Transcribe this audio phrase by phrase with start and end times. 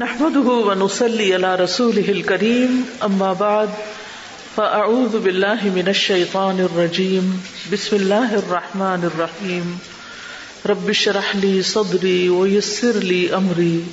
[0.00, 3.68] نحمده ونصلي على رسوله الكريم، أما بعد،
[4.56, 7.40] فأعوذ بالله من الشيطان الرجيم.
[7.72, 9.78] بسم الله الرحمن الرحيم.
[10.66, 13.84] رب اشرح لي صدري ويسر لي أمري،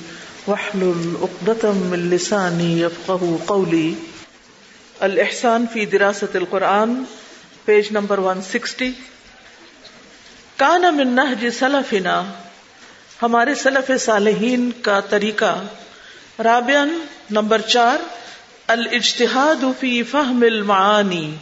[0.46, 3.94] واحلل عقدة من لساني يفقه قولي.
[5.02, 7.02] الإحسان في دراسة القرآن
[7.64, 8.92] پیج نمبر 160
[10.56, 12.22] کان من نهج سلفنا،
[13.22, 15.64] ہمارے سلف صالحین کا طریقہ
[16.44, 16.98] رابعن
[17.30, 17.98] نمبر چار،
[18.66, 21.34] الاجتہاد فی فہم المعانی۔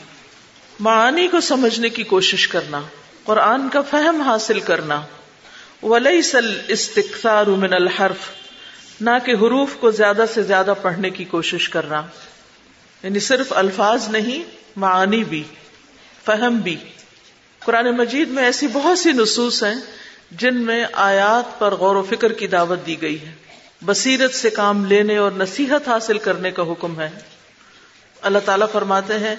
[0.80, 2.80] معانی کو سمجھنے کی کوشش کرنا،
[3.24, 5.02] قرآن کا فہم حاصل کرنا۔
[5.82, 8.18] ولیس الاستکثار من الحرف،
[9.00, 12.02] نہ کہ حروف کو زیادہ سے زیادہ پڑھنے کی کوشش کرنا۔
[13.02, 15.42] یعنی صرف الفاظ نہیں، معانی بھی،
[16.24, 16.76] فہم بھی۔
[17.58, 19.80] قرآن مجید میں ایسی بہت سی نصوص ہیں
[20.30, 23.43] جن میں آیات پر غور و فکر کی دعوت دی گئی ہے۔
[23.82, 27.10] بصیرت سے کام لینے اور نصیحت حاصل کرنے کا حکم ہے۔
[28.22, 29.36] اللہ تعالیٰ فرماتے ہیں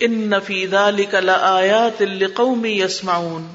[0.00, 2.02] ان نفید علی کل آیات
[2.34, 3.46] قومی یسماؤن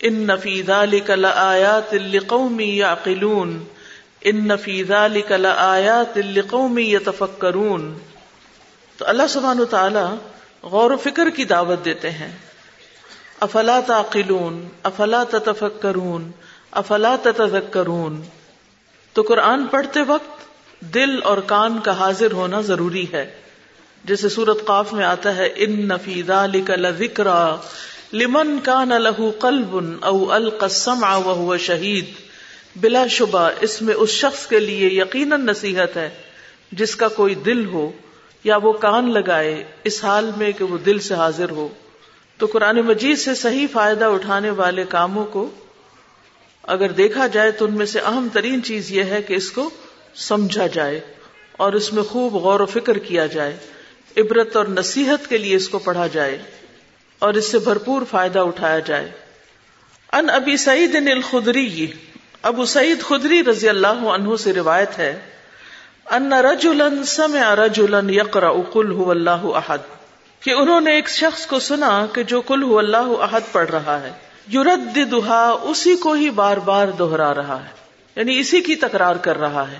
[0.00, 1.94] ان نفید علی کل آیات
[2.26, 3.64] قومی یا قلون
[4.20, 6.18] ان نفید علی کل آیات
[6.50, 7.98] قومی یتفکرون
[8.96, 10.14] تو اللہ سبحانہ تعالیٰ
[10.62, 12.32] غور و فکر کی دعوت دیتے ہیں۔
[13.40, 16.30] افلا تعقلون؟ افلا تتفکرون
[16.70, 18.22] افلا تتذکرون
[19.16, 20.42] تو قرآن پڑھتے وقت
[20.94, 23.30] دل اور کان کا حاضر ہونا ضروری ہے۔
[24.04, 26.30] جیسے سورت قاف میں آتا ہے ان نفید
[26.98, 27.26] ذکر
[28.12, 32.04] لمن کان لہو قلب او القسم وہ شہید
[32.76, 36.10] بلا شبہ، اس میں اس شخص کے لیے یقیناً نصیحت ہے،
[36.72, 37.90] جس کا کوئی دل ہو
[38.44, 41.68] یا وہ کان لگائے اس حال میں کہ وہ دل سے حاضر ہو۔
[42.38, 45.50] تو قرآن مجید سے صحیح فائدہ اٹھانے والے کاموں کو
[46.66, 49.70] اگر دیکھا جائے تو ان میں سے اہم ترین چیز یہ ہے کہ اس کو
[50.14, 51.00] سمجھا جائے
[51.52, 53.56] اور اس میں خوب غور و فکر کیا جائے،
[54.16, 56.38] عبرت اور نصیحت کے لیے اس کو پڑھا جائے
[57.18, 59.10] اور اس سے بھرپور فائدہ اٹھایا جائے۔
[60.12, 61.86] ان ابی سعید الخدری،
[62.42, 65.18] ابو سعید خدری رضی اللہ عنہ سے روایت ہے،
[66.10, 69.78] ان رجولن سمع رجولن یقرا قل هو اللہ احد،
[70.42, 74.00] کہ انہوں نے ایک شخص کو سنا کہ جو کل ہو اللہ احد پڑھ رہا
[74.02, 74.12] ہے۔
[74.48, 77.70] یورد دہا اسی کو ہی بار بار دوہرا رہا ہے
[78.16, 79.78] یعنی اسی کی تکرار کر رہا ہے۔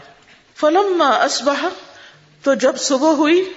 [0.57, 1.69] فلم اسبہ
[2.43, 3.53] تو جب صبح ہوئی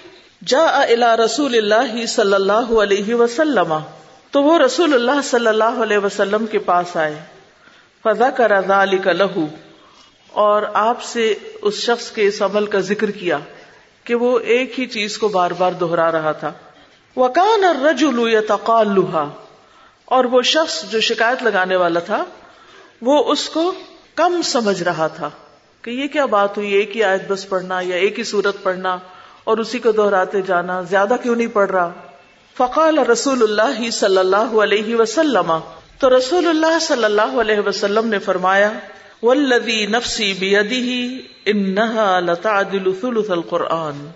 [0.45, 3.77] جا الا رسول اللہ صلی اللہ علیہ وسلم،
[4.31, 7.21] تو وہ رسول اللہ صلی اللہ علیہ وسلم کے پاس آئے۔
[8.03, 9.47] فضا کا رضا علی کا لہو
[10.27, 13.37] اور آپ سے اس شخص کے اس عمل کا ذکر کیا
[14.03, 16.51] کہ وہ ایک ہی چیز کو بار بار دوہرا رہا تھا۔
[17.15, 18.87] وکان اور رجولو یا تقال
[20.09, 22.25] اور وہ شخص جو شکایت لگانے والا تھا،
[23.01, 23.73] وہ اس کو
[24.15, 25.29] کم سمجھ رہا تھا
[25.81, 28.97] کہ یہ کیا بات ہوئی، ایک ہی آیت بس پڑھنا یا ایک ہی سورت پڑھنا
[29.43, 31.93] اور اسی کو دہراتے جانا، زیادہ کیوں نہیں پڑھ رہا؟
[32.57, 35.53] فقال رسول اللہ صلی اللہ علیہ وسلم۔
[35.99, 38.71] تو رسول اللہ صلی اللہ علیہ وسلم نے فرمایا
[39.23, 44.09] ولدی نفسی بیدی انہا لتعدل ثلث القرآن۔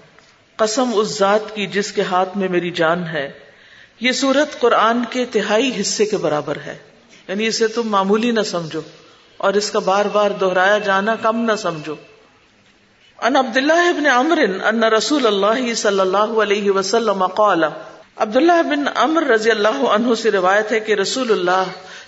[0.56, 3.43] قسم اس ذات کی جس کے ہاتھ میں میری جان ہے۔
[4.00, 6.78] یہ سورت قرآن کے تہائی حصے کے برابر ہے۔
[7.28, 8.82] یعنی اسے تم معمولی نہ سمجھو
[9.38, 11.96] اور اس کا بار بار دہرایا جانا کم نہ سمجھو۔
[13.22, 17.64] ان عبد اللہ ابن عمر ان رسول اللہ صلی اللہ علیہ وسلم قال،
[18.16, 21.64] عبداللہ بن امر رضی اللہ عنہ سے روایت ہے کہ رسول اللہ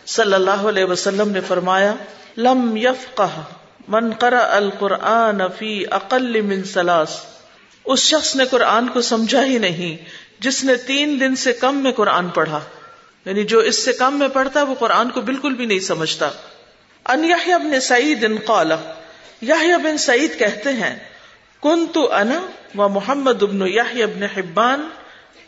[0.06, 1.94] صلی اللہ علیہ وسلم نے فرمایا،
[2.38, 3.41] لم یفقہ
[3.88, 7.19] من قرأ القرآن فی اقل من سلاس
[7.85, 11.91] اس شخص نے قرآن کو سمجھا ہی نہیں۔ جس نے تین دن سے کم میں
[11.91, 12.59] قرآن پڑھا
[13.25, 16.29] یعنی جو اس سے کم میں پڑھتا، وہ قرآن کو بالکل بھی نہیں سمجھتا۔
[17.06, 18.72] ان یحییٰ بن سعید ان قال
[19.84, 21.00] بن سعید کہتے ہیں
[21.63, 22.45] کن تو انا
[22.78, 24.90] و محمد ابن یحییٰ بن حبان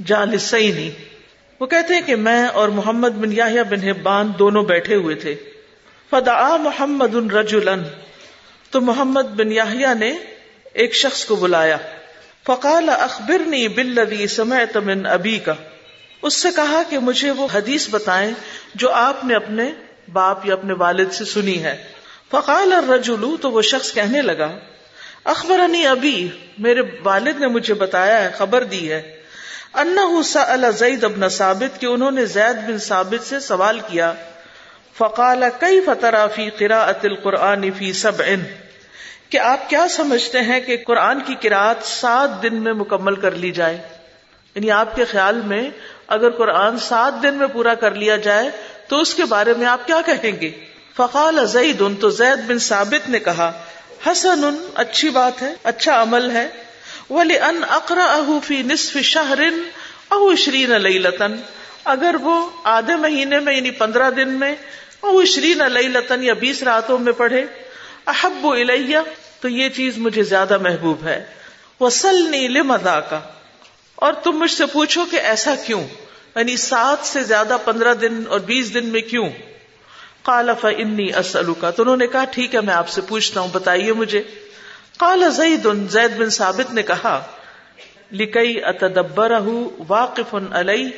[0.05, 0.91] جالسینی.
[1.59, 5.35] وہ کہتے ہیں کہ میں اور محمد بن یحییٰ بن حبان دونوں بیٹھے ہوئے تھے۔
[6.09, 7.75] فدعا محمد رجلا،
[8.71, 10.17] تو محمد بن یحییٰ نے
[10.73, 11.77] ایک شخص کو بلایا۔
[12.47, 15.53] فقال اخبرنی بالذی سمعت من ابی کا
[16.21, 18.33] اس سے کہا کہ مجھے وہ حدیث بتائیں
[18.75, 19.71] جو آپ نے اپنے
[20.13, 21.83] باپ یا اپنے والد سے سنی ہے۔
[22.31, 24.51] فقال الرجل، تو وہ شخص کہنے لگا،
[25.23, 29.19] اخبرنی ابی، میرے والد نے مجھے بتایا ہے، خبر دی ہے۔
[29.73, 34.13] انہ سأل زید ابن ثابت کہ انہوں نے زید بن ثابت سے سوال کیا۔
[34.97, 38.25] فقال کئی فترا فی قراءت القرآن فی سبع
[39.29, 43.51] کہ آپ کیا سمجھتے ہیں کہ قرآن کی قرآت سات دن میں مکمل کر لی
[43.51, 43.77] جائے؟
[44.55, 45.69] یعنی آپ کے خیال میں
[46.07, 48.49] اگر قرآن سات دن میں پورا کر لیا جائے
[48.87, 50.51] تو اس کے بارے میں آپ کیا کہیں گے؟
[50.95, 53.51] فقال زید ان تو زید بن ثابت نے کہا
[54.07, 56.47] حسن اچھی بات ہے اچھا عمل ہے
[57.09, 59.39] ولی ان اقرا فی نصف شہر
[60.09, 61.35] او شرین لطن
[61.83, 64.55] اگر وہ آدھے مہینے میں یعنی پندرہ دن میں،
[64.99, 67.45] او شرین لطن یا بیس راتوں میں پڑھے
[68.07, 68.97] احب الیہ،
[69.41, 71.25] تو یہ چیز مجھے زیادہ محبوب ہے۔
[71.79, 73.19] وسلنی لمدا کا
[73.95, 75.83] اور تم مجھ سے پوچھو کہ ایسا کیوں؟
[76.35, 79.29] یعنی سات سے زیادہ پندرہ دن اور بیس دن میں کیوں؟
[80.23, 83.47] کالا فنی اسلو کا تو انہوں نے کہا، ٹھیک ہے، میں آپ سے پوچھتا ہوں،
[83.51, 84.23] بتائیے مجھے۔
[84.97, 87.23] کالا زید زید بن ثابت نے کہا
[88.11, 89.31] لکئی اتدبر
[89.87, 90.89] واقف علیہ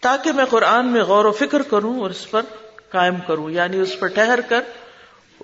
[0.00, 2.42] تاکہ میں قرآن میں غور و فکر کروں اور اس پر
[2.90, 4.60] قائم کروں یعنی اس پر ٹہر کر۔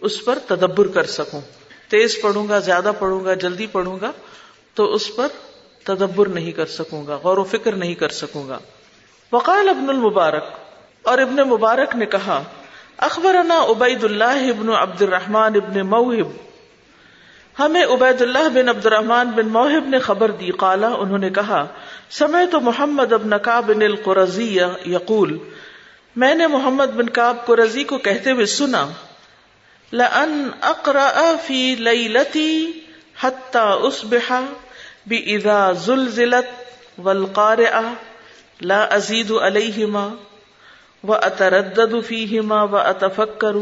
[0.00, 1.40] اس پر تدبر کر سکوں۔
[1.88, 4.12] تیز پڑھوں گا، زیادہ پڑھوں گا، جلدی پڑھوں گا،
[4.74, 5.28] تو اس پر
[5.84, 8.58] تدبر نہیں کر سکوں گا، غور و فکر نہیں کر سکوں گا۔
[9.32, 10.44] وقال ابن المبارک،
[11.02, 12.42] اور ابن مبارک نے کہا،
[12.96, 16.30] اخبرنا عبید اللہ ابن عبد الرحمان ابن موہب۔
[17.58, 21.66] ہمیں عبید اللہ بن عبد الرحمان بن موہب نے خبر دی، قالا انہوں نے کہا
[22.10, 25.38] سمے تو محمد ابن کاب بن القرضی یقول،
[26.16, 28.86] میں نے محمد بن کاب قرضی کو کہتے ہوئے سنا۔
[29.92, 32.50] لن اقرا فی لیلتی
[33.20, 34.32] حتی اصبح
[35.06, 36.52] بإذا زلزلت
[36.98, 37.82] والقارعہ
[38.62, 40.08] لا ازید علیہما
[41.04, 43.56] و اتردد فیہما و اتفکر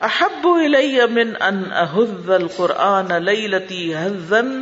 [0.00, 4.52] احب الی من ان احذ القرآن لیلتی حزن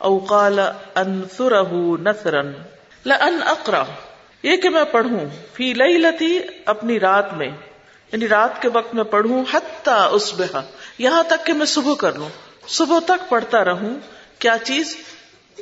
[0.00, 0.58] او قال
[0.96, 2.42] انثره نثرا
[3.04, 3.82] لان اقرا
[4.42, 7.48] یہ کہ میں پڑھوں فی لیلتی اپنی رات میں
[8.12, 10.58] یعنی رات کے وقت میں پڑھوں، حتی اصبح
[10.98, 12.28] یہاں تک کہ میں صبح کر لوں۔
[12.68, 13.96] صبح تک پڑھتا رہوں۔
[14.38, 14.96] کیا چیز؟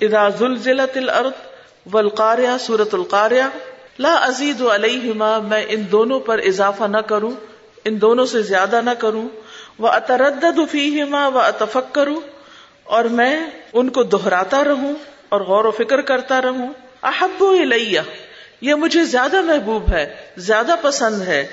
[0.03, 1.33] اذا زلزلت الارض
[1.93, 3.43] والقاریہ سورت القاریہ
[3.99, 7.31] لا ازید علیہما، میں ان دونوں پر اضافہ نہ کروں،
[7.85, 9.29] ان دونوں سے زیادہ نہ کروں۔
[9.79, 12.21] وہ اتردد فیہما و اتفک کروں
[12.85, 14.95] اور میں ان کو دہراتا رہوں
[15.29, 18.01] اور غور و فکر کرتا رہوں۔ احب الیہ
[18.65, 21.47] یہ مجھے زیادہ محبوب ہے، زیادہ پسند ہے۔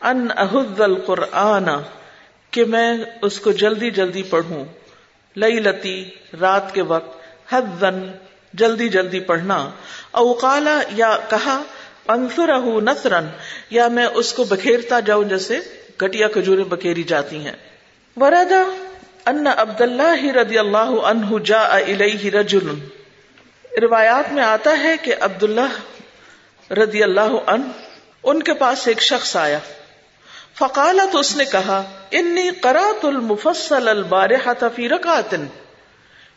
[0.00, 1.68] ان احد القرآن،
[2.50, 4.64] کہ میں اس کو جلدی جلدی پڑھوں۔
[5.36, 7.20] لئی لتی رات کے وقت
[7.52, 7.84] حد
[8.54, 9.70] جلدی جلدی پڑھنا۔
[10.10, 11.62] اوقالا یا کہا
[12.08, 13.26] انسر نسرن
[13.70, 15.60] یا میں اس کو بکھیرتا جاؤں جیسے
[16.02, 17.56] گٹیا کھجورے بکھیری جاتی ہیں۔
[18.16, 18.62] وردا
[19.26, 22.68] ان عبد اللہ رضی اللہ عنہ جا الیہ رجل۔
[23.82, 25.72] روایات میں آتا ہے کہ عبد اللہ
[26.70, 27.64] رضی اللہ عنہ،
[28.22, 29.58] ان کے پاس ایک شخص آیا۔
[30.58, 35.34] فقالا تو اس نے کہا، انی قرات المفصل البارحة فی رکعت،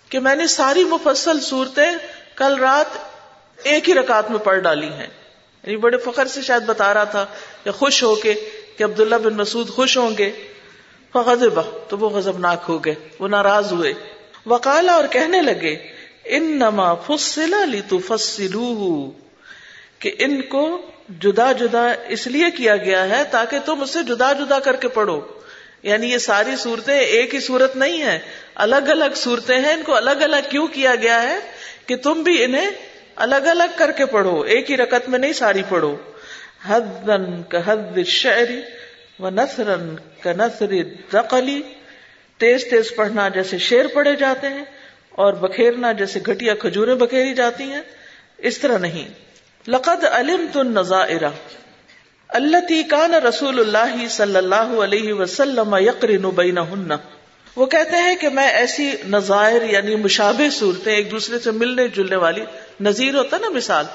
[0.09, 1.91] کہ میں نے ساری مفصل صورتیں
[2.35, 2.97] کل رات
[3.63, 5.07] ایک ہی رکعت میں پڑھ ڈالی ہیں۔
[5.63, 7.25] یعنی بڑے فخر سے شاید بتا رہا تھا
[7.65, 8.33] یا خوش ہو کے
[8.77, 10.31] کہ عبداللہ بن مسعود خوش ہوں گے۔
[11.13, 11.59] فغضب،
[11.89, 13.93] تو وہ غضبناک ہو گئے، وہ ناراض ہوئے۔
[14.45, 15.75] وکالا اور کہنے لگے
[16.25, 17.81] ان نما فصلا لی
[19.99, 24.59] کہ ان کو جدا جدا اس لیے کیا گیا ہے تاکہ تم اسے جدا جدا
[24.59, 25.21] کر کے پڑھو۔
[25.83, 28.19] یعنی یہ ساری صورتیں ایک ہی صورت نہیں ہے
[28.55, 31.39] الگ الگ صورتیں ہیں۔ ان کو الگ الگ کیوں کیا گیا ہے؟
[31.85, 32.71] کہ تم بھی انہیں
[33.15, 35.97] الگ الگ کر کے پڑھو۔ ایک ہی رکت میں نہیں ساری پڑھو۔
[36.67, 38.61] حدن کا حد شعری
[39.19, 40.71] و نثرن کا نثر
[41.13, 41.61] دقلی
[42.37, 44.65] تیز تیز پڑھنا جیسے شیر پڑھے جاتے ہیں
[45.09, 47.81] اور بکھیرنا جیسے گھٹیا کھجورے بکھیری جاتی ہیں۔
[48.37, 49.26] اس طرح نہیں۔
[49.67, 51.29] لقد علم تن نظائرہ
[52.29, 56.91] اللہ کان رسول اللہ صلی اللہ علیہ وسلم یقرن بینہن.
[57.57, 62.15] وہ کہتے ہیں کہ میں ایسی نظائر یعنی مشابہ صورتیں ایک دوسرے سے ملنے جلنے
[62.15, 62.43] والی
[62.81, 63.85] نظیر ہوتا نا مثال،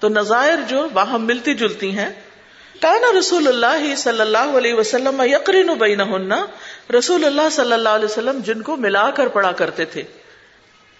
[0.00, 2.10] تو نظائر جو وہاں ملتی جلتی ہیں.
[2.80, 6.00] کانا رسول اللہ صلی اللہ علیہ وسلم یقرین بین
[6.98, 10.02] رسول اللہ صلی اللہ علیہ وسلم جن کو ملا کر پڑا کرتے تھے.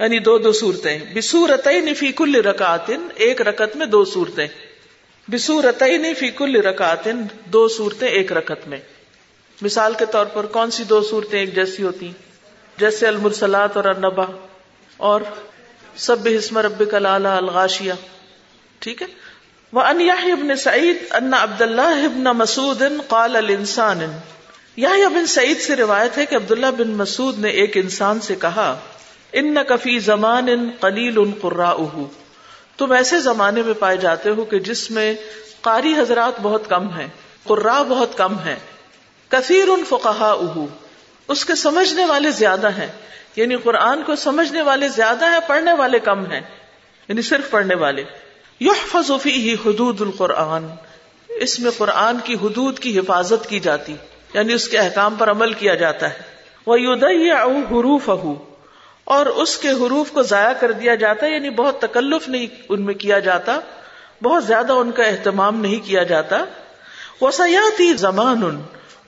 [0.02, 1.68] یعنی دو دو صورتیں بسورت
[1.98, 4.46] فی کل رکاتن ایک رکت میں دو صورتیں۔
[5.28, 5.82] بسورت
[6.18, 8.78] فی کل رکاتن دو صورتیں ایک رکت میں۔
[9.62, 12.12] مثال کے طور پر کون سی دو صورتیں ایک جیسی ہوتی
[12.76, 14.24] جیسے المرسلات اور النبا۔
[14.96, 15.20] اور
[15.96, 17.94] سب حسم رب کلالا الغاشیا
[18.78, 19.06] ٹھیک ہے؟
[19.72, 24.00] وہ ان ابن سعید ان عبد اللہ ابن مسعود قال الانسان
[24.76, 28.80] یا ابن سعید سے روایت ہے کہ عبداللہ بن مسعود نے ایک انسان سے کہا
[29.32, 31.74] ان کفی زمان ان قلیل ان قرا
[32.76, 35.14] تم ایسے زمانے میں پائے جاتے ہو کہ جس میں
[35.60, 37.08] قاری حضرات بہت کم ہیں
[37.44, 38.56] قرا بہت کم ہیں
[39.28, 40.36] کثیر ان فقہا
[41.28, 42.88] اس کے سمجھنے والے زیادہ ہیں
[43.36, 46.40] یعنی قرآن کو سمجھنے والے زیادہ ہیں، پڑھنے والے کم ہیں۔
[47.08, 48.04] یعنی صرف پڑھنے والے۔
[49.26, 50.66] ہی حدود القرآن۔
[51.28, 53.94] اس میں قرآن کی حدود کی حفاظت کی جاتی
[54.34, 56.18] یعنی اس کے احکام پر عمل کیا جاتا ہے۔
[56.66, 58.10] وہ یودیا حروف
[59.04, 62.82] اور اس کے حروف کو ضائع کر دیا جاتا ہے یعنی بہت تکلف نہیں ان
[62.82, 63.60] میں کیا جاتا،
[64.22, 66.44] بہت زیادہ ان کا اہتمام نہیں کیا جاتا۔
[67.20, 68.62] وہ سیاتی زمان ان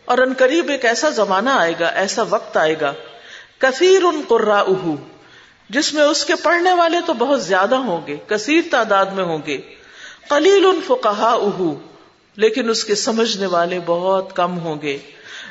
[0.05, 2.93] اور ان قریب ایک ایسا زمانہ آئے گا، ایسا وقت آئے گا۔
[3.59, 4.65] کثیر ان قرا
[5.71, 9.39] جس میں اس کے پڑھنے والے تو بہت زیادہ ہوں گے، کثیر تعداد میں ہوں
[9.47, 9.59] گے۔
[10.29, 11.79] قلیل ان فقہا اہو
[12.37, 14.99] لیکن اس کے سمجھنے والے بہت کم ہوں گے۔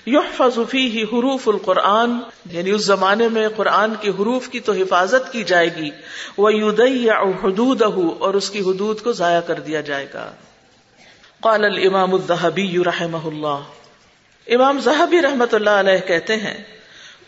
[0.07, 2.17] یحفظ فیہ حروف القرآن
[2.51, 5.89] یعنی اس زمانے میں قرآن کے حروف کی تو حفاظت کی جائے گی
[6.37, 6.49] وہ
[7.43, 7.89] حدودہ
[8.19, 10.31] اور اس کی حدود کو ضائع کر دیا جائے گا۔
[11.39, 13.59] قال الامام الذهبی رحمہ اللہ۔
[14.47, 16.63] امام زہبی رحمت اللہ علیہ کہتے ہیں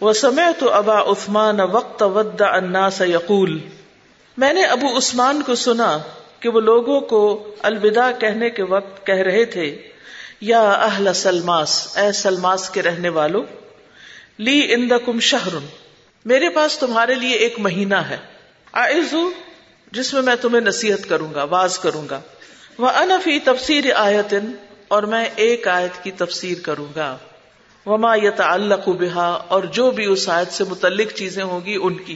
[0.01, 3.59] وہ سمے تو ابا عثمان وقت ود الناس یقول
[4.37, 5.97] میں نے ابو عثمان کو سنا
[6.39, 9.87] کہ وہ لوگوں کو الوداع کہنے کے وقت کہہ رہے تھے
[10.41, 13.43] یا اہل سلماس، اے سلماس کے رہنے والو،
[14.39, 15.55] لی اند کم شہر
[16.25, 18.17] میرے پاس تمہارے لیے ایک مہینہ ہے۔
[18.71, 19.29] آئزو
[19.91, 22.19] جس میں میں تمہیں نصیحت کروں گا، واز کروں گا۔
[22.77, 24.51] وہ انفی تفسیر آیتن،
[24.87, 27.17] اور میں ایک آیت کی تفسیر کروں گا۔
[27.85, 32.15] وما یت اللہ اور جو بھی اس آیت سے متعلق چیزیں ہوں گی، ان کی۔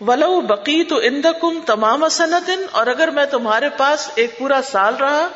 [0.00, 5.28] ولو بقی تو اندکم تمام سنتن، اور اگر میں تمہارے پاس ایک پورا سال رہا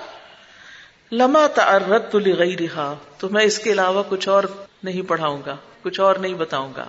[1.13, 4.45] لما تعرت لغی رہا تو میں اس کے علاوہ کچھ اور
[4.83, 6.87] نہیں پڑھاؤں گا، کچھ اور نہیں بتاؤں گا۔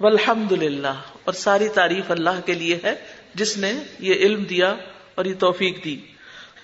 [0.00, 2.94] والحمد للہ اور ساری تعریف اللہ کے لیے ہے،
[3.34, 4.74] جس نے یہ علم دیا
[5.14, 5.96] اور یہ توفیق دی۔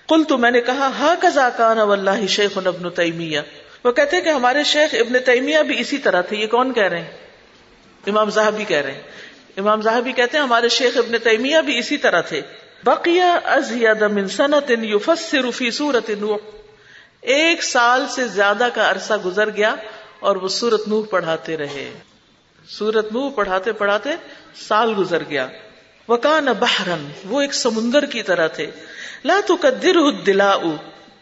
[0.08, 3.40] کل تو میں نے کہا ہا کزا کان واللہ شیخ ابن تیمیہ۔
[3.84, 7.00] وہ کہتے کہ ہمارے شیخ ابن تیمیہ بھی اسی طرح تھے، یہ کون کہہ رہے
[7.00, 7.10] ہیں؟
[8.06, 9.02] امام صاحبی کہہ رہے ہیں۔
[9.56, 12.40] امام صاحبی کہتے ہیں ہمارے شیخ ابن تیمیہ بھی اسی طرح تھے۔
[12.84, 16.36] بقیہ ازید من سنت یفسر فی سورت نوح۔
[17.20, 19.75] ایک سال سے زیادہ کا عرصہ گزر گیا
[20.20, 21.90] اور وہ سورت نوح پڑھاتے رہے۔
[22.68, 24.11] سورت نوح پڑھاتے پڑھاتے
[24.54, 25.49] سال گزر گیا۔
[26.08, 28.70] وکان بحرن وہ ایک سمندر کی طرح تھے۔
[29.25, 30.56] لا تو قدر دلا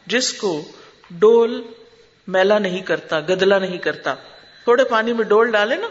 [0.06, 0.64] جس کو
[1.10, 1.62] ڈول
[2.26, 4.14] میلا نہیں کرتا، گدلا نہیں کرتا۔
[4.64, 5.88] تھوڑے پانی میں ڈول ڈالے نا،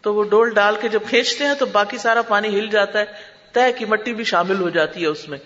[0.00, 3.04] تو وہ ڈول ڈال کے جب کھینچتے ہیں تو باقی سارا پانی ہل جاتا ہے
[3.52, 5.38] طے کی مٹی بھی شامل ہو جاتی ہے اس میں۔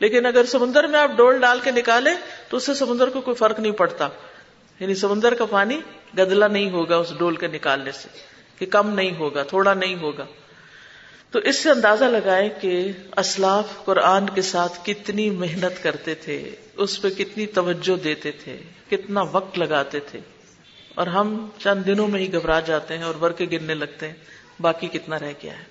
[0.00, 2.10] لیکن اگر سمندر میں آپ ڈول ڈال کے نکالے
[2.48, 4.08] تو اس سے سمندر کو کوئی فرق نہیں پڑتا۔
[4.80, 5.80] یعنی سمندر کا پانی
[6.18, 8.08] گدلا نہیں ہوگا اس ڈول کے نکالنے سے،
[8.58, 10.26] کہ کم نہیں ہوگا، تھوڑا نہیں ہوگا۔
[11.30, 17.02] تو اس سے اندازہ لگائے کہ اسلاف قرآن کے ساتھ کتنی محنت کرتے تھے، اس
[17.02, 18.56] پہ کتنی توجہ دیتے تھے،
[18.90, 20.20] کتنا وقت لگاتے تھے۔
[20.94, 24.14] اور ہم چند دنوں میں ہی گھبرا جاتے ہیں اور ورکے گرنے لگتے ہیں،
[24.60, 25.64] باقی کتنا رہ گیا ہے۔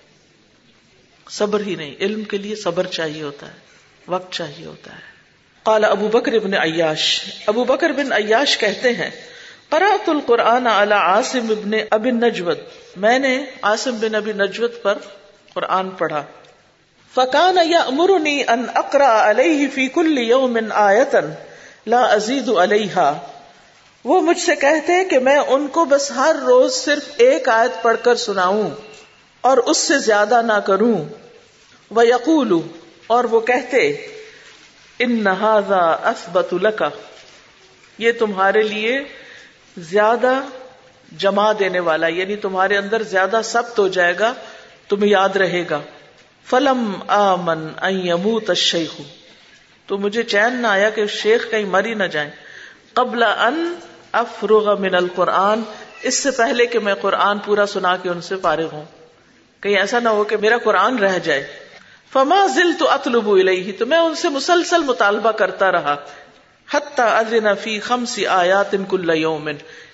[1.29, 3.67] صبر ہی نہیں، علم کے لیے صبر چاہیے ہوتا ہے۔
[4.07, 5.17] وقت چاہیے ہوتا ہے۔
[5.63, 9.09] قال ابو بکر بن عیاش۔ ابو بکر بن عیاش کہتے ہیں،
[9.69, 12.57] قرأت القرآن على عاصم ابن ابی نجود۔
[12.95, 14.97] میں نے عاصم بن ابی نجود پر
[15.53, 16.23] قرآن پڑھا۔
[17.15, 21.19] فکان یامرنی ان اقرا علیہ فی کل یوم آیتا
[21.87, 23.19] لا ازید علیہا۔
[24.03, 27.97] وہ مجھ سے کہتے کہ میں ان کو بس ہر روز صرف ایک آیت پڑھ
[28.03, 28.69] کر سناؤں
[29.41, 31.05] اور اس سے زیادہ نہ کروں۔
[31.91, 32.59] وہ یقول
[33.07, 34.07] اور وہ کہتے،
[34.99, 36.89] ان نہذا اسبت لکا
[37.97, 38.99] یہ تمہارے لیے
[39.77, 40.41] زیادہ
[41.17, 44.33] جما دینے والا یعنی تمہارے اندر زیادہ سخت ہو جائے گا،
[44.87, 45.81] تمہیں یاد رہے گا۔
[46.45, 49.01] فلم آمن اموت الشیخ
[49.85, 52.29] تو مجھے چین نہ آیا کہ شیخ کہیں مری نہ جائیں۔
[52.93, 53.75] قبل ان
[54.11, 55.61] افرغ من القرآن۔
[56.01, 58.85] اس سے پہلے کہ میں قرآن پورا سنا کے ان سے فارغ ہوں۔
[59.59, 61.66] کہیں ایسا نہ ہو کہ میرا قرآن رہ جائے۔
[62.13, 65.95] فما ذل تو اطلب الیہ، تو میں ان سے مسلسل مطالبہ کرتا رہا۔
[66.73, 69.49] حتی اذن فی خمس آیات کل یوم،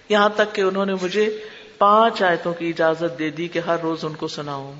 [0.10, 1.40] یہاں تک کہ انہوں نے مجھے
[1.78, 4.74] پانچ آیتوں کی اجازت دے دی کہ ہر روز ان کو سناؤں۔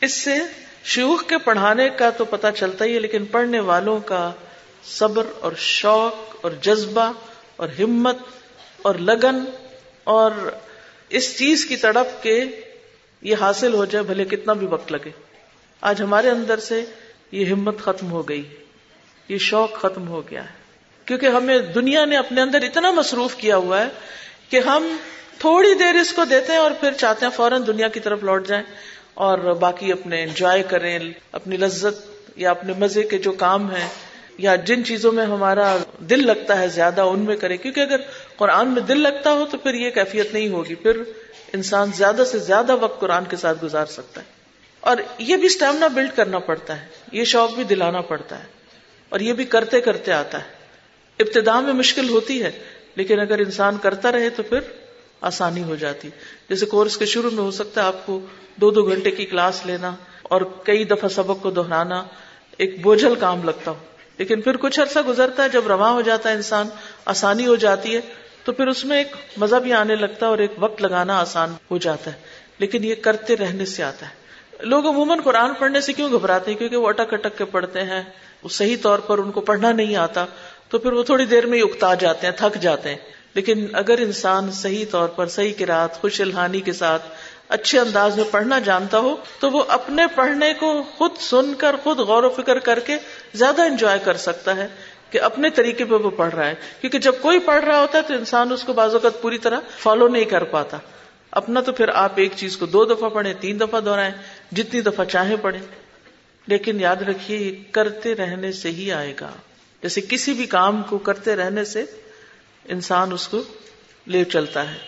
[0.00, 0.34] اس سے
[0.84, 4.30] شیوخ کے پڑھانے کا تو پتا چلتا ہی ہے، لیکن پڑھنے والوں کا
[4.84, 7.12] صبر اور شوق اور جذبہ
[7.56, 8.16] اور ہمت
[8.82, 9.44] اور لگن
[10.04, 10.30] اور
[11.08, 12.44] اس چیز کی تڑپ کے
[13.22, 15.10] یہ حاصل ہو جائے، بھلے کتنا بھی وقت لگے۔
[15.82, 16.84] آج ہمارے اندر سے
[17.32, 18.48] یہ ہمت ختم ہو گئی،
[19.28, 20.54] یہ شوق ختم ہو گیا ہے۔
[21.04, 23.88] کیونکہ ہمیں دنیا نے اپنے اندر اتنا مصروف کیا ہوا ہے
[24.48, 24.96] کہ ہم
[25.38, 28.48] تھوڑی دیر اس کو دیتے ہیں اور پھر چاہتے ہیں فوراً دنیا کی طرف لوٹ
[28.48, 28.64] جائیں
[29.14, 30.98] اور باقی اپنے انجوائے کریں،
[31.32, 33.88] اپنی لذت یا اپنے مزے کے جو کام ہیں
[34.38, 38.00] یا جن چیزوں میں ہمارا دل لگتا ہے زیادہ، ان میں کرے کیونکہ اگر
[38.36, 41.02] قرآن میں دل لگتا ہو تو پھر یہ کیفیت نہیں ہوگی۔ پھر
[41.52, 44.41] انسان زیادہ سے زیادہ وقت قرآن کے ساتھ گزار سکتا ہے۔
[44.82, 48.44] اور یہ بھی اسٹیمنا بلڈ کرنا پڑتا ہے، یہ شوق بھی دلانا پڑتا ہے،
[49.08, 50.62] اور یہ بھی کرتے کرتے آتا ہے۔
[51.18, 52.50] ابتدا میں مشکل ہوتی ہے،
[52.94, 54.58] لیکن اگر انسان کرتا رہے تو پھر
[55.20, 56.08] آسانی ہو جاتی۔
[56.48, 58.20] جیسے کورس کے شروع میں ہو سکتا ہے آپ کو
[58.56, 62.04] دو دو گھنٹے کی کلاس لینا اور کئی دفعہ سبق کو دہرانا
[62.56, 63.76] ایک بوجھل کام لگتا ہو۔
[64.18, 66.68] لیکن پھر کچھ عرصہ گزرتا ہے، جب رواں ہو جاتا ہے انسان،
[67.04, 68.00] آسانی ہو جاتی ہے،
[68.44, 71.54] تو پھر اس میں ایک مزہ بھی آنے لگتا ہے اور ایک وقت لگانا آسان
[71.70, 72.20] ہو جاتا ہے۔
[72.58, 74.21] لیکن یہ کرتے رہنے سے آتا ہے۔
[74.62, 78.02] لوگ عموماً قرآن پڑھنے سے کیوں گھبراتے ہیں؟ کیونکہ وہ اٹک اٹک کے پڑھتے ہیں،
[78.42, 80.26] وہ صحیح طور پر ان کو پڑھنا نہیں آتا،
[80.68, 82.96] تو پھر وہ تھوڑی دیر میں ہی اکتا جاتے ہیں، تھک جاتے ہیں۔
[83.34, 85.64] لیکن اگر انسان صحیح طور پر، صحیح کی
[86.00, 87.02] خوش الحانی کے ساتھ
[87.48, 91.98] اچھے انداز میں پڑھنا جانتا ہو، تو وہ اپنے پڑھنے کو خود سن کر، خود
[91.98, 92.96] غور و فکر کر کے
[93.34, 94.68] زیادہ انجوائے کر سکتا ہے
[95.10, 98.02] کہ اپنے طریقے پہ وہ پڑھ رہا ہے۔ کیونکہ جب کوئی پڑھ رہا ہوتا ہے
[98.02, 100.78] تو انسان اس کو بعض اوقات پوری طرح فالو نہیں کر پاتا۔
[101.32, 104.14] اپنا تو پھر آپ ایک چیز کو دو دفعہ پڑھیں، تین دفعہ دہرائیں،
[104.52, 105.60] جتنی دفعہ چاہیں پڑھیں۔
[106.46, 109.30] لیکن یاد رکھیے، یہ کرتے رہنے سے ہی آئے گا۔
[109.82, 111.84] جیسے کسی بھی کام کو کرتے رہنے سے
[112.64, 113.42] انسان اس کو
[114.06, 114.78] لے چلتا ہے۔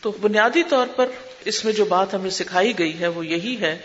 [0.00, 1.06] تو بنیادی طور پر
[1.44, 3.78] اس میں جو بات ہمیں سکھائی گئی ہے، وہ یہی ہے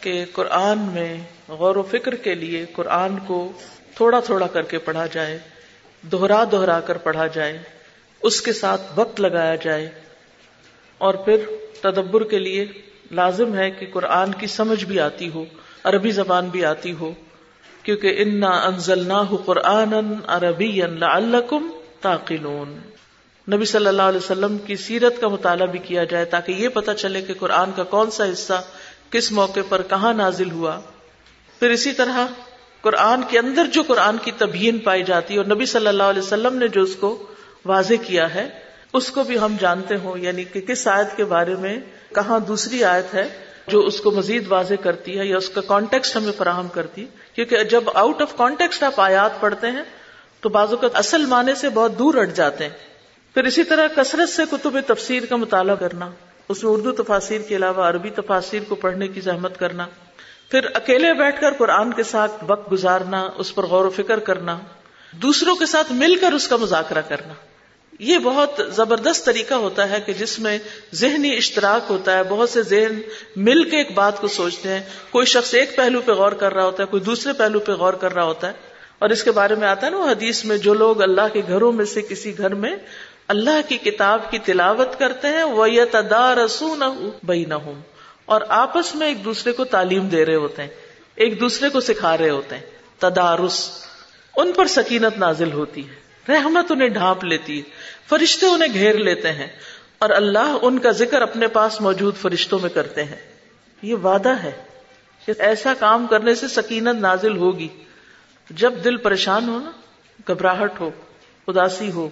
[0.00, 1.16] کہ قرآن میں
[1.48, 3.52] غور و فکر کے لیے قرآن کو
[3.94, 5.38] تھوڑا تھوڑا کر کے پڑھا جائے
[6.02, 7.58] دوہرا دوہرا کر پڑھا جائے،
[8.22, 9.90] اس کے ساتھ وقت لگایا جائے۔
[11.00, 11.36] اور پھر
[11.80, 12.66] تدبر کے لیے
[13.10, 15.44] لازم ہے کہ قرآن کی سمجھ بھی آتی ہو،
[15.84, 17.12] عربی زبان بھی آتی ہو،
[17.82, 19.94] کیونکہ انا انزل نہ قرآن
[20.26, 20.80] عربی
[22.00, 22.78] تاقلون
[23.48, 26.94] نبی صلی اللہ علیہ وسلم کی سیرت کا مطالعہ بھی کیا جائے تاکہ یہ پتا
[26.94, 28.62] چلے کہ قرآن کا کون سا حصہ
[29.10, 30.80] کس موقع پر کہاں نازل ہوا۔
[31.58, 32.26] پھر اسی طرح
[32.80, 36.22] قرآن کے اندر جو قرآن کی تبیین پائی جاتی ہے اور نبی صلی اللہ علیہ
[36.22, 37.26] وسلم نے جو اس کو
[37.64, 38.48] واضح کیا ہے
[38.92, 41.80] اس کو بھی ہم جانتے ہوں یعنی کہ کس آیت کے بارے میں،
[42.14, 43.28] کہاں دوسری آیت ہے
[43.66, 47.62] جو اس کو مزید واضح کرتی ہے یا اس کا کانٹیکسٹ ہمیں فراہم کرتی کیونکہ
[47.64, 49.82] جب آؤٹ آف کانٹیکسٹ آپ آیات پڑھتے ہیں،
[50.40, 52.70] تو بازو کا اصل معنی سے بہت دور ہٹ جاتے ہیں۔
[53.34, 56.10] پھر اسی طرح کثرت سے کتب تفسیر کا مطالعہ کرنا،
[56.48, 59.86] اس میں اردو تفاصیر کے علاوہ عربی تفاصیر کو پڑھنے کی زحمت کرنا۔
[60.50, 64.58] پھر اکیلے بیٹھ کر قرآن کے ساتھ وقت گزارنا، اس پر غور و فکر کرنا،
[65.12, 67.34] دوسروں کے ساتھ مل کر اس کا مذاکرہ کرنا۔
[68.00, 70.58] یہ بہت زبردست طریقہ ہوتا ہے کہ جس میں
[70.94, 73.00] ذہنی اشتراک ہوتا ہے، بہت سے ذہن
[73.36, 76.64] مل کے ایک بات کو سوچتے ہیں۔ کوئی شخص ایک پہلو پہ غور کر رہا
[76.64, 78.52] ہوتا ہے، کوئی دوسرے پہلو پہ غور کر رہا ہوتا ہے۔
[78.98, 81.72] اور اس کے بارے میں آتا ہے نا حدیث میں جو لوگ اللہ کے گھروں
[81.72, 82.76] میں سے کسی گھر میں
[83.28, 86.84] اللہ کی کتاب کی تلاوت کرتے ہیں وہ یہ تدارسو نہ
[87.22, 87.80] بئی نہ ہوں
[88.24, 90.68] اور آپس میں ایک دوسرے کو تعلیم دے رہے ہوتے ہیں،
[91.14, 92.64] ایک دوسرے کو سکھا رہے ہوتے ہیں۔
[92.98, 93.70] تدارس،
[94.36, 97.62] ان پر سکینت نازل ہوتی ہے۔ رحمت انہیں ڈھانپ لیتی ہے۔
[98.08, 99.46] فرشتے انہیں گھیر لیتے ہیں
[99.98, 103.16] اور اللہ ان کا ذکر اپنے پاس موجود فرشتوں میں کرتے ہیں۔
[103.82, 104.52] یہ وعدہ ہے
[105.26, 107.68] کہ ایسا کام کرنے سے سکینت نازل ہوگی۔
[108.50, 109.70] جب دل پریشان ہو نا،
[110.28, 110.90] گھبراہٹ ہو،
[111.48, 112.08] اداسی ہو،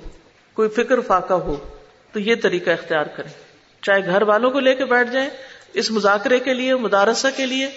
[0.55, 1.57] کوئی فکر فاقہ ہو،
[2.13, 3.31] تو یہ طریقہ اختیار کریں۔
[3.83, 5.31] چاہے گھر والوں کو لے کے بیٹھ جائیں،
[5.73, 7.69] اس مذاکرے کے لیے، مدارسہ کے لیے،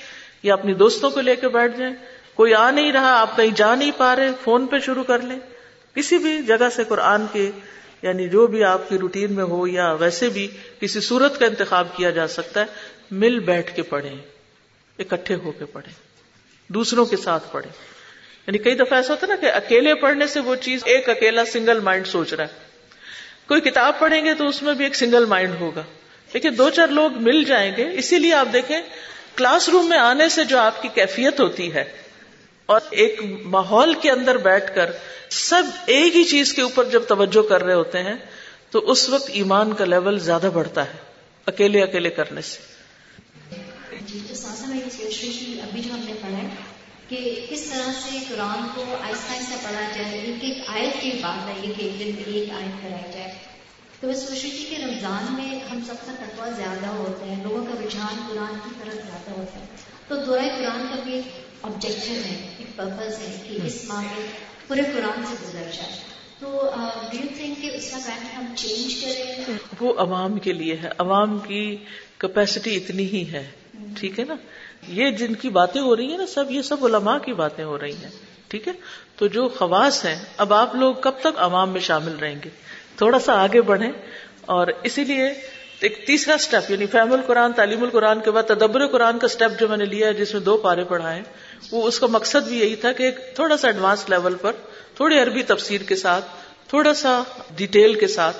[0.44, 1.96] یا اپنی دوستوں کو لے کے بیٹھ جائیں۔
[2.36, 5.40] کوئی آ نہیں رہا، آپ کہیں جا نہیں پا رہے، فون پہ شروع کر لیں۔
[5.96, 7.52] کسی بھی جگہ سے قرآن کے
[8.02, 10.48] یعنی جو بھی آپ کی روٹین میں ہو یا ویسے بھی
[10.80, 12.66] کسی صورت کا انتخاب کیا جا سکتا ہے،
[13.12, 14.16] مل بیٹھ کے پڑھیں،
[15.00, 15.94] اکٹھے ہو کے پڑھیں،
[16.68, 17.72] دوسروں کے ساتھ پڑھیں۔
[18.48, 21.46] یعنی کئی دفعہ ایسا ہوتا ہے نا کہ اکیلے پڑھنے سے وہ چیز، ایک اکیلا
[21.46, 22.54] سنگل مائنڈ سوچ رہا ہے۔
[23.48, 25.84] کوئی کتاب پڑھیں گے تو اس میں بھی ایک سنگل مائنڈ ہوگا۔
[26.34, 28.82] لیکن دو چار لوگ مل جائیں گے، اسی لیے آپ دیکھیں
[29.36, 32.01] کلاس روم میں آنے سے جو آپ کی کیفیت ہوتی ہے
[32.66, 34.92] اور ایک ماحول کے اندر بیٹھ کر
[35.30, 38.16] سب ایک ہی چیز کے اوپر جب توجہ کر رہے ہوتے ہیں،
[38.70, 40.98] تو اس وقت ایمان کا لیول زیادہ بڑھتا ہے،
[41.46, 42.60] اکیلے اکیلے کرنے سے۔
[44.02, 44.78] جی تو میں
[45.64, 46.48] ابھی جو ہم نے پڑھا ہے
[47.10, 51.48] کہ کس طرح سے قرآن کو آہستہ آہستہ پڑھا جائے ایک ایک آیت کی بات
[51.48, 53.34] ہے کہ ایک دن ایک آیت پڑھائی جائے۔
[54.00, 57.26] تو میں سوچ رہی تھی جی کہ رمضان میں ہم سب کا تقوا زیادہ ہوتا
[57.26, 59.66] ہے، لوگوں کا رجحان قرآن کی طرف زیادہ ہوتا ہے۔
[60.08, 64.08] تو دورہ قرآن کا بھی ایک آبجیکٹو ہے ایک پرپز ہے کہ اس میں
[64.68, 66.00] پورے قرآن سے گزر جائے
[66.40, 66.50] تو
[67.12, 70.90] ڈو یو تھنک کہ اس کا کائن ہم چینج کریں وہ عوام کے لیے ہے
[70.98, 71.64] عوام کی
[72.18, 73.44] کیپیسٹی اتنی ہی ہے
[73.96, 74.36] ٹھیک ہے نا
[74.90, 77.78] یہ جن کی باتیں ہو رہی ہیں نا سب یہ سب علماء کی باتیں ہو
[77.80, 78.10] رہی ہیں
[78.50, 78.74] ٹھیک ہے
[79.18, 82.50] تو جو خواص ہیں اب آپ لوگ کب تک عوام میں شامل رہیں گے
[82.98, 83.92] تھوڑا سا آگے بڑھیں
[84.48, 85.28] اور اسی لیے
[85.80, 89.68] ایک تیسرا اسٹیپ یعنی فہم القرآن تعلیم القرآن کے بعد تدبر قرآن کا اسٹیپ جو
[89.68, 91.22] میں نے لیا ہے جس میں دو پارے پڑھائے
[91.72, 94.52] وہ اس کا مقصد بھی یہی تھا کہ ایک تھوڑا سا ایڈوانس لیول پر،
[94.96, 96.26] تھوڑی عربی تفسیر کے ساتھ،
[96.68, 97.24] تھوڑا سا
[97.56, 98.38] ڈیٹیل کے ساتھ۔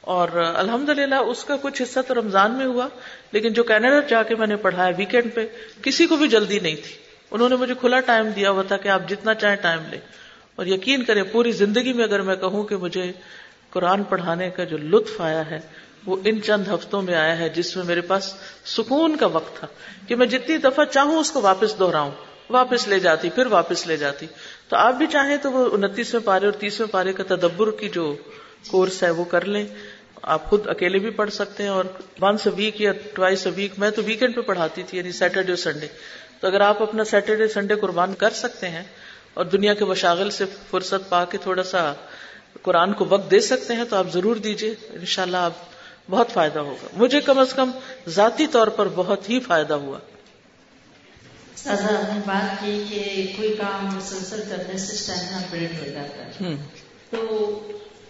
[0.00, 2.88] اور الحمد للہ اس کا کچھ حصہ تو رمضان میں ہوا،
[3.32, 5.46] لیکن جو کینیڈا جا کے میں نے پڑھایا ویکینڈ پہ،
[5.82, 6.94] کسی کو بھی جلدی نہیں تھی۔
[7.30, 10.00] انہوں نے مجھے کھلا ٹائم دیا ہوا تھا کہ آپ جتنا چاہیں ٹائم لیں۔
[10.56, 13.12] اور یقین کریں، پوری زندگی میں اگر میں کہوں کہ مجھے
[13.70, 15.60] قرآن پڑھانے کا جو لطف آیا ہے،
[16.06, 19.66] وہ ان چند ہفتوں میں آیا ہے جس میں میرے پاس سکون کا وقت تھا
[20.08, 22.10] کہ میں جتنی دفعہ چاہوں اس کو واپس دوہراؤں
[22.50, 24.26] واپس لے جاتی، پھر واپس لے جاتی۔
[24.68, 28.16] تو آپ بھی چاہیں تو وہ انتیسویں پارے اور تیسویں پارے کا تدبر کی جو
[28.68, 29.66] کورس ہے وہ کر لیں۔
[30.22, 31.84] آپ خود اکیلے بھی پڑھ سکتے ہیں اور
[32.20, 35.52] ونس اے ویک یا ٹوائس اے ویک میں تو ویکینڈ پہ پڑھاتی تھی یعنی سیٹرڈے
[35.52, 35.86] اور سنڈے
[36.40, 38.82] تو اگر آپ اپنا سیٹرڈے سنڈے قربان کر سکتے ہیں
[39.34, 41.92] اور دنیا کے مشاغل سے فرصت پا کے تھوڑا سا
[42.62, 45.52] قرآن کو وقت دے سکتے ہیں، تو آپ ضرور دیجیے انشاءاللہ آپ
[46.10, 47.70] بہت فائدہ ہوگا۔ مجھے کم از کم
[48.08, 49.98] ذاتی طور پر بہت ہی فائدہ ہوا۔
[51.66, 56.54] نے بات کی کہ کوئی کام مسلسل کرنے سے اسٹیمنا بلڈ ہو جاتا ہے۔
[57.10, 57.20] تو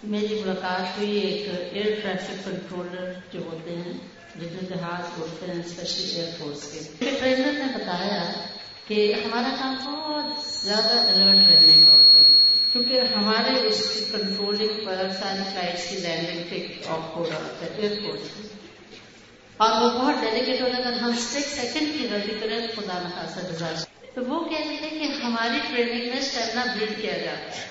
[0.05, 3.93] میری ملاقات ہوئی ایک ایئر ٹریفک کنٹرولر جو ہوتے ہیں
[4.37, 8.33] جو جہاز بولتے ہیں اسپیشلی ایئر فورس کے۔ ٹرینر نے بتایا
[8.87, 12.37] کہ ہمارا کام بہت زیادہ الرٹ رہنے کا ہوتا ہے
[12.73, 17.93] کیونکہ ہمارے اس کنٹرولنگ پر ساری فلائٹس کی لینڈنگ ٹیک آف ہو رہا تھا ایئر
[18.03, 18.58] فورس
[19.59, 24.25] اور وہ بہت ڈیلیکیٹ ہوتا اگر ہم سیکنڈ کی غلطی کریں خدا نخواستہ ڈیزاسٹر تو
[24.25, 27.67] وہ کہتے تھے کہ ہماری ٹریننگ میں اسٹیمنا بلڈ کیا جاتا ہے۔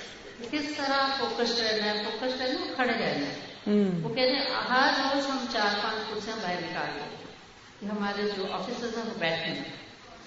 [0.51, 3.35] کس طرح فوکس رہنا ہے؟ فوکس رہنا ہے کھڑے رہنا ہے۔
[4.03, 7.17] وہ کہتے ہیں ہر روز ہم چار پانچ کرسیاں باہر نکال لیں
[7.79, 9.63] کہ ہمارے جو آفیسر ہیں وہ بیٹھے ہیں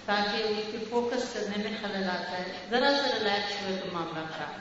[0.04, 4.24] تاکہ ان کی فوکس کرنے میں خلل آتا ہے۔ ذرا سا ریلیکس ہوئے تو معاملہ
[4.36, 4.60] خراب۔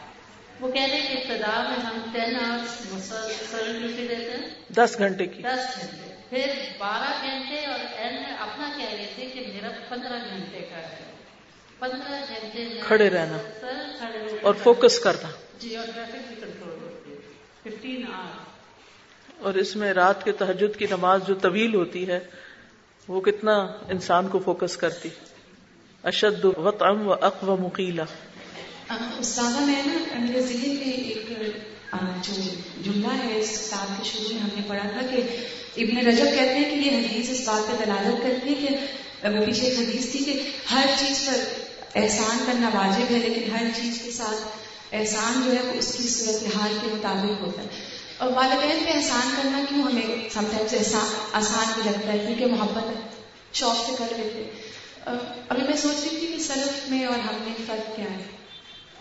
[0.63, 5.25] وہ کہہ رہے کہ ابتدا میں ہم ٹین آورس مسلسل ڈیوٹی دیتے ہیں۔ دس گھنٹے
[5.25, 9.67] کی۔ دس گھنٹے۔ پھر بارہ گھنٹے اور اینڈ میں اپنا کہہ رہے تھے کہ میرا
[9.89, 10.95] پندرہ گھنٹے کا ہے۔
[11.79, 13.37] پندرہ گھنٹے کھڑے رہنا
[13.97, 17.17] کھڑے اور فوکس کرنا۔ جی اور ٹریفک بھی کنٹرول ہوتی ہے۔
[17.63, 18.45] ففٹین آور
[19.39, 22.19] اور اس میں رات کے تحجد کی نماز جو طویل ہوتی ہے
[23.07, 23.57] وہ کتنا
[23.89, 25.09] انسان کو فوکس کرتی۔
[26.03, 28.03] اشد وطعم و اقو مقیلا
[29.19, 31.31] استاذہ میں نا میرے ذہن میں ایک
[31.93, 32.33] جو
[32.83, 35.21] جملہ ہے اس کتاب کے شروع میں ہم نے پڑھا تھا کہ
[35.77, 38.77] ابن رجب کہتے ہیں کہ یہ حدیث اس بات پہ دلالت کرتی ہے
[39.21, 41.37] کہ وہ پیچھے ایک حدیث تھی کہ ہر چیز پر
[41.95, 44.47] احسان کرنا واجب ہے، لیکن ہر چیز کے ساتھ
[44.91, 47.67] احسان جو ہے وہ اس کی صورت حال کے مطابق ہوتا ہے۔
[48.17, 52.45] اور والدین پہ احسان کرنا کیوں ہمیں سم ٹائمز احسان، آسان بھی لگتا ہے؟ کیونکہ
[52.45, 52.83] محبت
[53.53, 54.43] شوق سے کر لیتے
[55.49, 58.23] ابھی میں سوچ رہی تھی کہ سلف میں اور ہم میں فرق کیا ہے؟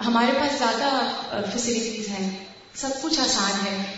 [0.07, 1.11] ہمارے پاس زیادہ
[1.53, 3.94] فیسلٹیز ہیں۔ سب کچھ آسان ہے۔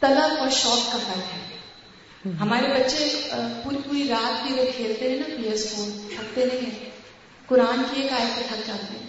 [0.00, 1.56] طلب اور شوق کا فرق ہے۔
[2.40, 3.28] ہمارے بچے
[3.64, 6.90] پوری پوری رات بھی وہ کھیلتے ہیں نا پی ایس فون تھکتے نہیں ہیں۔
[7.46, 9.06] قرآن کی ایک آئے پہ تھک جاتے ہیں۔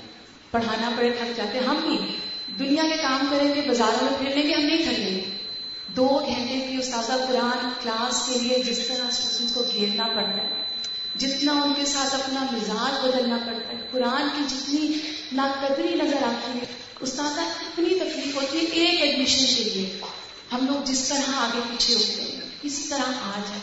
[0.52, 2.20] پڑھانا پڑے تھک جاتے ہیں۔ ہم بھی
[2.60, 5.24] دنیا کے کام کریں گے بازاروں میں پھر لیں گے ہم نہیں تھکیں گے۔
[5.88, 10.64] دو گھنٹے کی استاذہ قرآن کلاس کے لیے جس طرح اسٹوڈنٹس کو گھیرنا پڑتا ہے،
[11.16, 14.88] جتنا ان کے ساتھ اپنا مزاج بدلنا پڑتا ہے، قرآن کی جتنی
[15.32, 16.66] ناقدری نظر آتی ہے،
[17.00, 17.42] استاذہ
[17.78, 20.00] اتنی تکلیف ہوتی ہے ایک ایڈمیشن کے لیے
[20.54, 23.60] ہم لوگ جس طرح آگے پیچھے ہوتے ہیں اسی طرح آ جائے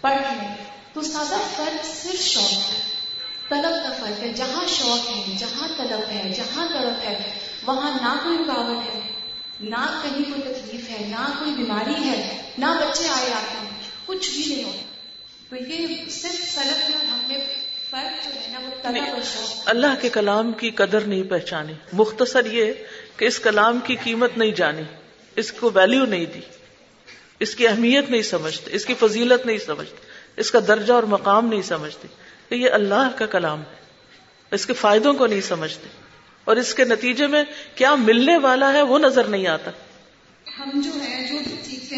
[0.00, 0.54] پڑھ لیں
[0.92, 2.80] تو سادہ فرق صرف شوق ہے۔
[3.48, 8.24] طلب کا فرق ہے۔ جہاں شوق ہے جہاں طلب ہے جہاں طلب ہے وہاں نہ
[8.24, 9.00] کوئی رکاوٹ ہے
[9.60, 13.70] نہ کہیں کوئی تکلیف ہے نہ کوئی بیماری ہے نہ بچے آئے آتے ہیں
[14.06, 14.84] کچھ بھی نہیں ہوتا۔
[15.48, 17.38] تو یہ صرف سلب میں ہم نے
[17.90, 21.72] فرق جو ہے نا وہ طلب اور شوق۔ اللہ کے کلام کی قدر نہیں پہچانی۔
[21.92, 22.72] مختصر یہ
[23.16, 24.82] کہ اس کلام کی قیمت نہیں جانی،
[25.36, 26.40] اس کو ویلیو نہیں دی،
[27.40, 29.96] اس کی اہمیت نہیں سمجھتے، اس کی فضیلت نہیں سمجھتے،
[30.36, 32.08] اس کا درجہ اور مقام نہیں سمجھتے۔
[32.48, 33.76] کہ یہ اللہ کا کلام ہے،
[34.50, 35.88] اس کے فائدوں کو نہیں سمجھتے۔
[36.44, 39.70] اور اس کے نتیجے میں کیا ملنے والا ہے وہ نظر نہیں آتا۔
[40.58, 41.96] ہم جو ہے جو سیکھتے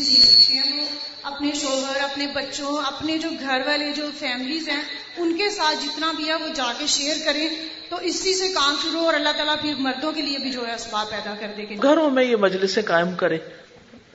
[0.00, 0.86] جی ہیں وہ
[1.22, 4.82] اپنے شوہر، اپنے بچوں، اپنے جو گھر والے، جو فیملیز ہیں،
[5.16, 7.48] ان کے ساتھ جتنا بھی ہے، وہ جا کے شیئر کریں۔
[7.90, 10.74] تو اسی سے کام شروع اور اللہ تعالیٰ پھر مردوں کے لیے بھی جو ہے
[10.74, 13.38] اسباب پیدا کر دے گا۔ گھروں میں یہ مجلسیں قائم کرے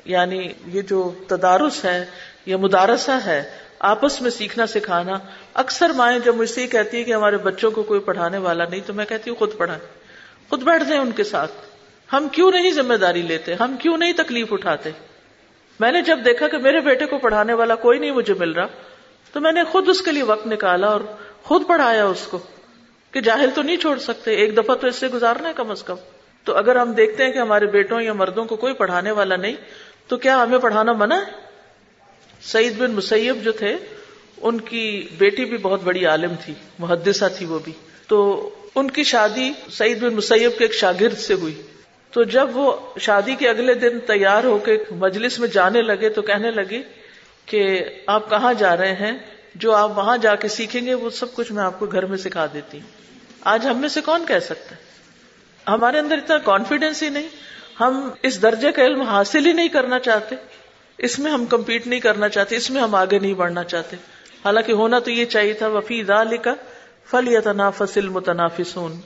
[0.05, 2.05] یعنی یہ جو تدارس ہے
[2.45, 5.13] یا مدارسہ ہے، آپس میں سیکھنا سکھانا۔
[5.53, 8.65] اکثر مائیں جب مجھ سے یہ کہتی ہے کہ ہمارے بچوں کو کوئی پڑھانے والا
[8.65, 9.81] نہیں، تو میں کہتی ہوں، خود پڑھائیں۔
[10.49, 11.51] خود بیٹھ دیں ان کے ساتھ۔
[12.13, 14.89] ہم کیوں نہیں ذمہ داری لیتے؟ ہم کیوں نہیں تکلیف اٹھاتے؟
[15.79, 18.65] میں نے جب دیکھا کہ میرے بیٹے کو پڑھانے والا کوئی نہیں مجھے مل رہا،
[19.33, 21.01] تو میں نے خود اس کے لیے وقت نکالا اور
[21.43, 22.39] خود پڑھایا اس کو۔
[23.11, 25.83] کہ جاہل تو نہیں چھوڑ سکتے، ایک دفعہ تو اس سے گزارنا ہے کم از
[25.83, 25.95] کم۔
[26.43, 29.55] تو اگر ہم دیکھتے ہیں کہ ہمارے بیٹوں یا مردوں کو کوئی پڑھانے والا نہیں،
[30.07, 31.23] تو کیا ہمیں پڑھانا منع ہے؟
[32.41, 33.77] سعید بن مسیب جو تھے،
[34.41, 37.71] ان کی بیٹی بھی بہت بڑی عالم تھی، محدثہ تھی وہ بھی۔
[38.07, 41.61] تو ان کی شادی سعید بن مسیب کے ایک شاگرد سے ہوئی۔
[42.11, 46.21] تو جب وہ شادی کے اگلے دن تیار ہو کے مجلس میں جانے لگے، تو
[46.21, 46.81] کہنے لگی
[47.45, 49.17] کہ آپ کہاں جا رہے ہیں؟
[49.55, 52.17] جو آپ وہاں جا کے سیکھیں گے، وہ سب کچھ میں آپ کو گھر میں
[52.17, 52.87] سکھا دیتی ہوں۔
[53.41, 54.81] آج ہم میں سے کون کہہ سکتا ہے؟
[55.67, 57.27] ہمارے اندر اتنا کانفیڈینس ہی نہیں۔
[57.79, 60.35] ہم اس درجے کا علم حاصل ہی نہیں کرنا چاہتے۔
[60.97, 63.95] اس میں ہم کمپیٹ نہیں کرنا چاہتے، اس میں ہم آگے نہیں بڑھنا چاہتے۔
[64.45, 66.53] حالانکہ ہونا تو یہ چاہیے تھا، وفی دا لکھا
[67.05, 68.99] فل یا تنافس المتنافسون۔